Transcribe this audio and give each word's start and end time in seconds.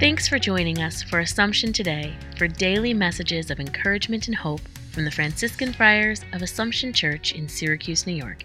for 0.00 0.38
joining 0.38 0.80
us 0.80 1.02
for 1.02 1.20
Assumption 1.20 1.74
Today 1.74 2.14
for 2.38 2.48
daily 2.48 2.94
messages 2.94 3.50
of 3.50 3.60
encouragement 3.60 4.28
and 4.28 4.34
hope 4.34 4.62
from 4.92 5.04
the 5.04 5.10
Franciscan 5.10 5.74
Friars 5.74 6.24
of 6.32 6.40
Assumption 6.40 6.90
Church 6.90 7.34
in 7.34 7.46
Syracuse, 7.46 8.06
New 8.06 8.14
York. 8.14 8.44